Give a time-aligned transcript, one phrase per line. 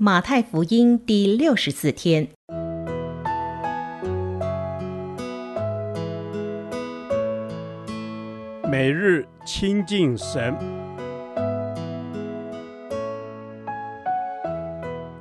[0.00, 2.28] 马太福音第六十四天，
[8.70, 10.56] 每日亲近神，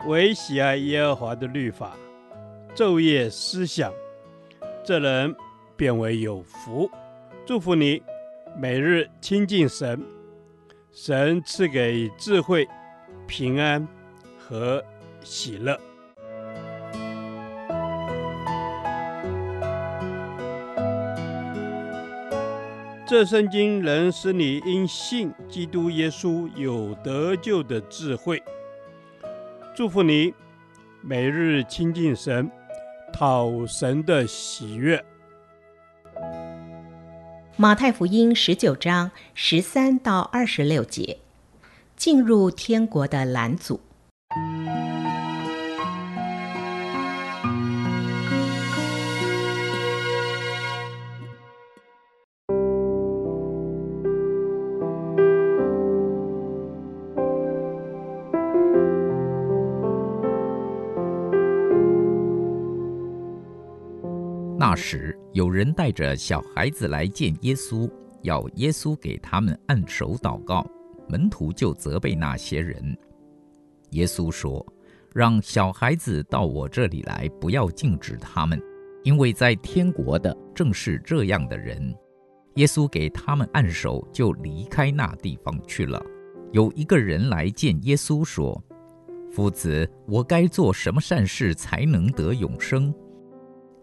[0.05, 1.97] 唯喜爱耶和华的律法，
[2.75, 3.91] 昼夜思想，
[4.85, 5.35] 这人
[5.75, 6.87] 便为有福。
[7.47, 7.99] 祝福你，
[8.55, 9.99] 每日亲近神，
[10.91, 12.67] 神赐给智慧、
[13.25, 13.87] 平安
[14.47, 14.83] 和
[15.23, 15.77] 喜乐。
[23.05, 28.41] 这圣经能使你因信基督耶稣有得救的智慧。
[29.75, 30.33] 祝福你，
[31.01, 32.51] 每日亲近神，
[33.13, 35.03] 讨神的喜悦。
[37.55, 41.19] 马太福音十九章十三到二十六节，
[41.95, 43.79] 进入天国的拦阻。
[64.67, 67.89] 那时，有人带着小孩子来见耶稣，
[68.23, 70.69] 要耶稣给他们按手祷告。
[71.07, 72.97] 门徒就责备那些人。
[73.91, 74.65] 耶稣说
[75.15, 78.61] ：“让小孩子到我这里来，不要禁止他们，
[79.05, 81.95] 因为在天国的正是这样的人。”
[82.55, 86.05] 耶稣给他们按手，就离开那地方去了。
[86.51, 88.61] 有一个人来见耶稣，说
[89.31, 92.93] ：“夫子，我该做什么善事才能得永生？”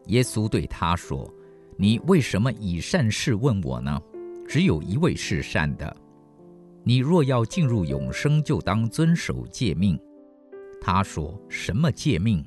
[0.07, 1.29] 耶稣对他说
[1.77, 4.01] ：“你为什么以善事问我呢？
[4.47, 5.97] 只有一位是善的。
[6.83, 9.99] 你若要进入永生，就当遵守诫命。”
[10.81, 12.47] 他说：“什么诫命？”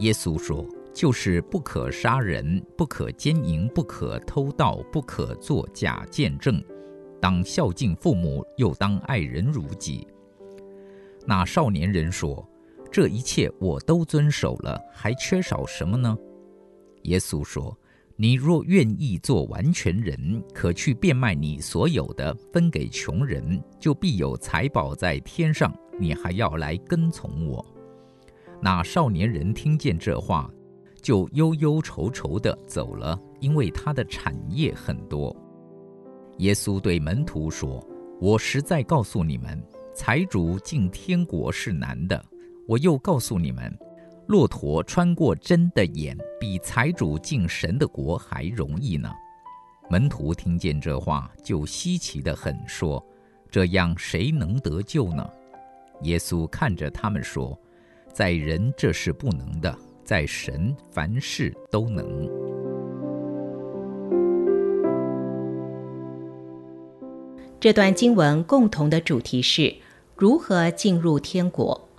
[0.00, 6.60] 耶稣说：“就是不可杀人，不可奸淫，不可偷盗，不可作假见证，
[7.20, 10.04] 当孝敬父母，又当爱人如己。”
[11.24, 12.44] 那少年人说
[12.90, 16.18] ：“这一切我都遵守了，还缺少什么呢？”
[17.02, 17.76] 耶稣说
[18.16, 25.74] ：“你若愿意做完全人，可去变卖你所有的，分给穷人，就必有财宝在天上。
[25.98, 27.64] 你还要来跟从我。”
[28.62, 30.50] 那少年人听见这话，
[31.00, 35.34] 就忧忧愁愁地走了，因为他的产业很多。
[36.38, 37.82] 耶稣对门徒说
[38.20, 39.62] ：“我实在告诉你们，
[39.94, 42.22] 财主进天国是难的。
[42.68, 43.74] 我又告诉你们。”
[44.30, 49.10] 骆驼穿过针的眼，比财主进神的国还容易呢。
[49.88, 53.04] 门徒听见这话，就稀奇得很，说
[53.50, 55.28] ：“这样谁能得救呢？”
[56.02, 57.58] 耶稣看着他们说
[58.14, 62.06] ：“在人这是不能的，在神凡事都能。”
[67.58, 69.74] 这段经文共同的主题是
[70.14, 71.89] 如何进入天国。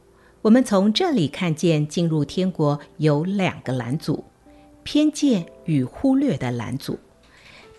[0.41, 4.23] 我们从这里看见，进入天国有两个拦阻：
[4.81, 6.97] 偏见与忽略的拦阻。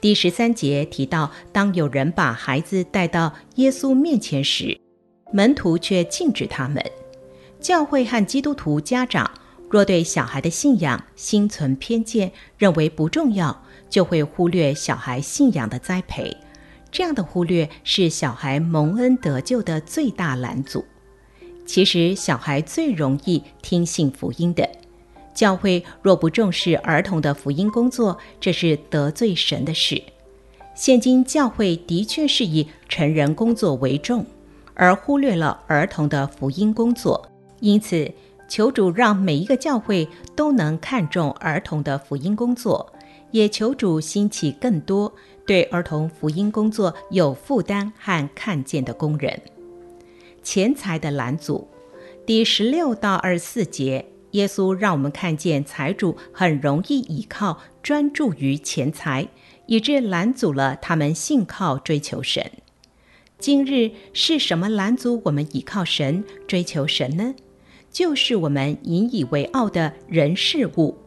[0.00, 4.78] 第十三节提到，当有人把孩子带到耶稣面前时，
[5.32, 6.80] 门徒却禁止他们。
[7.60, 9.28] 教会和基督徒家长
[9.68, 16.36] 若对小孩的信仰心存偏见，认为不重要，就会忽略小孩信仰的栽培。
[16.92, 20.84] 这样的忽略是小孩蒙恩得救的最大拦阻。
[21.64, 24.68] 其实，小孩最容易听信福音的。
[25.34, 30.02] 教会若不重视儿童的福音工作，这是得罪神的事。
[30.74, 34.24] 现今教会的确是以成人工作为重，
[34.74, 37.28] 而忽略了儿童的福音工作。
[37.60, 38.12] 因此，
[38.48, 40.06] 求主让每一个教会
[40.36, 42.92] 都能看重儿童的福音工作，
[43.30, 45.10] 也求主兴起更多
[45.46, 49.40] 对儿童福音工作有负担和看见的工人。
[50.42, 51.68] 钱财的拦阻，
[52.26, 59.28] 第十六到二十四节，耶稣让我们看见财主很容易倚靠、专注于钱财，
[59.66, 62.50] 以致拦阻了他们信靠、追求神。
[63.38, 67.34] 今日是什么拦阻我们倚靠神、追求神呢？
[67.90, 70.98] 就是我们引以为傲的人事物。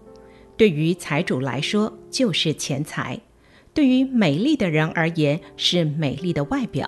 [0.56, 3.20] 对于财主来说，就是钱财；
[3.74, 6.88] 对于美丽的人而言，是美丽的外表；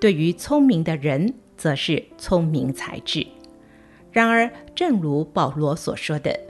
[0.00, 3.26] 对于聪明的人，则是聪明才智。
[4.10, 6.40] 然而，正如保罗所说的，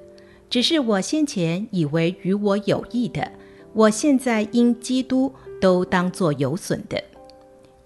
[0.49, 3.33] 只是我先前以为与我有益的，
[3.73, 7.03] 我现在因基督都当作有损的。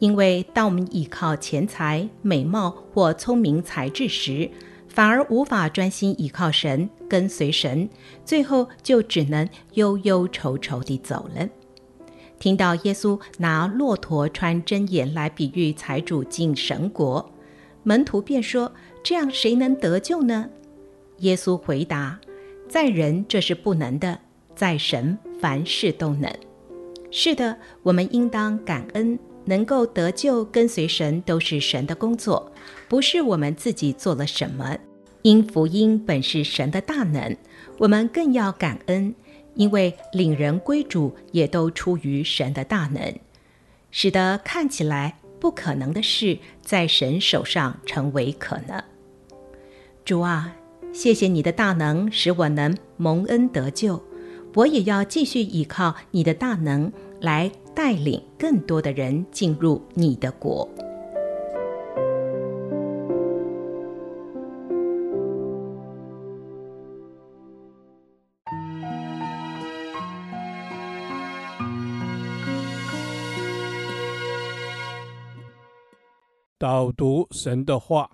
[0.00, 4.50] 因为当我们倚靠钱财、美貌或聪明才智时，
[4.86, 7.88] 反而无法专心依靠神，跟随神，
[8.22, 11.48] 最后就只能忧忧愁愁地走了。
[12.44, 17.32] 听到耶稣拿骆驼穿针眼来比喻财主进神国，
[17.84, 18.70] 门徒便说
[19.02, 20.50] ：“这样谁能得救呢？”
[21.20, 22.20] 耶稣回答
[22.68, 24.18] ：“在人这是不能的，
[24.54, 26.30] 在神凡事都能。”
[27.10, 32.52] 是的，我们应当感恩，能够得救跟随神都是神的工作，
[32.90, 34.76] 不是我们自己做了什么。
[35.22, 37.34] 因福音本是神的大能，
[37.78, 39.14] 我们更要感恩。
[39.54, 43.14] 因为领人归主也都出于神的大能，
[43.90, 48.82] 使得看起来不可能的事，在神手上成为可能。
[50.04, 50.56] 主啊，
[50.92, 54.02] 谢谢你的大能，使我能蒙恩得救。
[54.54, 60.68] 我也要继续依靠你的大能，来带领更多的人进入你的国。
[76.64, 78.08] 导读神的话，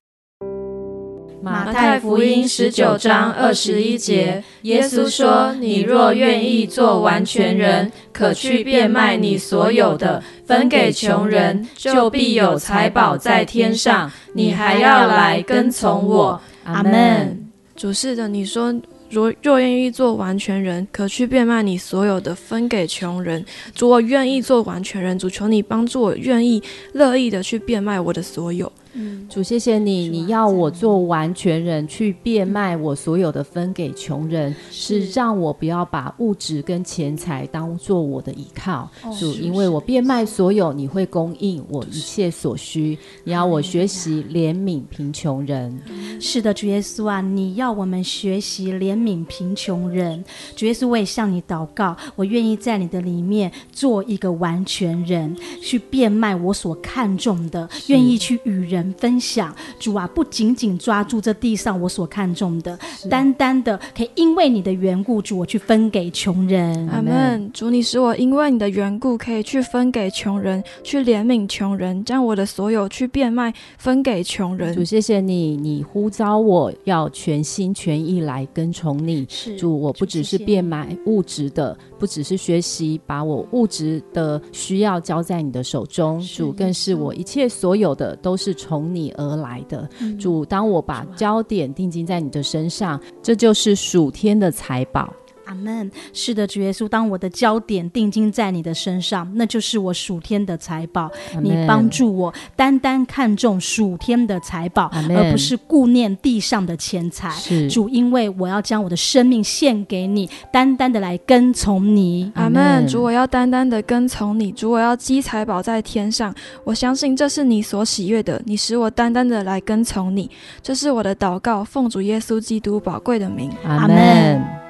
[1.41, 14.11] 马太福音十九章二十一节，耶稣说：“你若愿意做完全人，可去变卖你所有的，分给穷人，就必有财宝在天上。
[14.35, 17.49] 你还要来跟从我。”阿门。
[17.77, 18.75] 主是的，你说。
[19.11, 23.45] 若若愿意做完全人，可去变卖你所有的，分给穷人。
[23.75, 26.63] 主，我愿意做完全人，主求你帮助我，愿意
[26.93, 28.71] 乐意的去变卖我的所有。
[28.93, 38.91] 嗯，主谢谢你，你要我做完全人，去变卖我所有的，分给穷人，是让我不要把物质跟钱财当做我的依靠。
[39.19, 42.99] 主，因为我变卖所有，你会供应我一切所需。
[43.23, 45.81] 你要我学习怜悯贫穷人。
[46.21, 50.25] 是的，主耶稣啊，你要我们学习怜悯贫穷人。
[50.57, 58.80] 主耶稣，我也向你祷告，我愿意在你的里面做一个完全人，去变卖我所看重的，愿意去与人。
[58.95, 62.79] 分享，主啊，不仅仅抓住这地上我所看重的，
[63.09, 66.89] 单单的可以因为你的缘故，主我去分给穷人。
[66.89, 67.51] 阿门。
[67.53, 74.75] 主，你使我因为你的缘故可以去分给穷人，去怜悯穷人，将我的所有去变卖分给穷人。
[74.75, 79.27] 主，谢谢你，你呼召我要全心全意来跟从你。
[79.29, 88.81] 是，主，我不只是变卖物质的，不只是学习把我物质的需要交在你的手中，主，更是我一切所有的都是从。
[88.81, 89.89] 你而来的
[90.19, 95.13] 主，当我把焦点定睛在你的身上，这就是属天的财宝。
[95.51, 95.91] 阿门。
[96.13, 101.11] 是的，主耶稣，当我的焦点定睛在你的身上，那就是我属天的财宝。
[101.43, 107.35] 你帮助我单单看重属天的财宝，而不是顾念地上的钱财。
[107.69, 112.31] 主，因为我要将我的生命献给你，单单的来跟从你。
[112.37, 112.87] 阿门。
[112.87, 114.53] 主，我要单单的跟从你。
[114.53, 116.33] 主，我要积财宝在天上。
[116.63, 118.41] 我相信这是你所喜悦的。
[118.47, 120.31] 你使我单单的来跟从你。
[120.63, 123.51] 这是我的祷告，奉主耶稣基督宝贵的名。
[123.65, 124.70] 阿门。